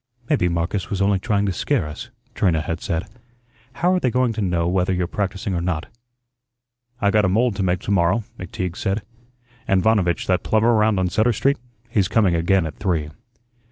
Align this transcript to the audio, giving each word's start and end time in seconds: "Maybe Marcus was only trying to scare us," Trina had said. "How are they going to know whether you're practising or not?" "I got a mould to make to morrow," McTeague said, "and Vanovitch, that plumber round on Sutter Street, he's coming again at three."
"Maybe 0.31 0.49
Marcus 0.49 0.89
was 0.89 0.99
only 0.99 1.19
trying 1.19 1.45
to 1.45 1.53
scare 1.53 1.85
us," 1.85 2.09
Trina 2.33 2.61
had 2.61 2.81
said. 2.81 3.05
"How 3.73 3.93
are 3.93 3.99
they 3.99 4.09
going 4.09 4.33
to 4.33 4.41
know 4.41 4.67
whether 4.67 4.91
you're 4.91 5.05
practising 5.05 5.53
or 5.53 5.61
not?" 5.61 5.95
"I 6.99 7.11
got 7.11 7.23
a 7.23 7.29
mould 7.29 7.55
to 7.57 7.61
make 7.61 7.81
to 7.81 7.91
morrow," 7.91 8.23
McTeague 8.39 8.75
said, 8.77 9.03
"and 9.67 9.83
Vanovitch, 9.83 10.25
that 10.25 10.41
plumber 10.41 10.73
round 10.73 10.99
on 10.99 11.09
Sutter 11.09 11.33
Street, 11.33 11.59
he's 11.87 12.07
coming 12.07 12.33
again 12.33 12.65
at 12.65 12.79
three." 12.79 13.11